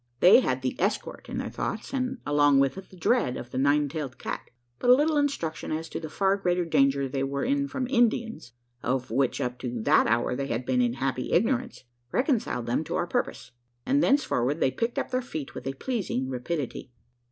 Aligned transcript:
They 0.19 0.39
had 0.39 0.63
the 0.63 0.75
escort 0.81 1.29
in 1.29 1.37
their 1.37 1.51
thoughts, 1.51 1.93
and 1.93 2.17
along 2.25 2.59
with 2.59 2.75
it, 2.75 2.89
the 2.89 2.97
dread 2.97 3.37
of 3.37 3.51
the 3.51 3.59
nine 3.59 3.87
tailed 3.87 4.17
cat. 4.17 4.49
But 4.79 4.89
a 4.89 4.95
little 4.95 5.15
instruction 5.15 5.71
as 5.71 5.87
to 5.89 5.99
the 5.99 6.09
far 6.09 6.37
greater 6.37 6.65
danger 6.65 7.07
they 7.07 7.21
were 7.21 7.43
in 7.45 7.67
from 7.67 7.85
Indians 7.87 8.53
of 8.81 9.11
which 9.11 9.39
up 9.39 9.59
to 9.59 9.79
that 9.83 10.07
hour 10.07 10.35
they 10.35 10.47
had 10.47 10.65
been 10.65 10.81
in 10.81 10.93
happy 10.93 11.31
ignorance 11.31 11.83
reconciled 12.11 12.65
them 12.65 12.83
to 12.85 12.95
our 12.95 13.05
purpose; 13.05 13.51
and 13.85 14.01
thenceforward 14.01 14.59
they 14.59 14.71
picked 14.71 14.97
up 14.97 15.11
their 15.11 15.21
feet 15.21 15.53
with 15.53 15.67
a 15.67 15.73
pleasing 15.73 16.27
rapidity. 16.29 16.91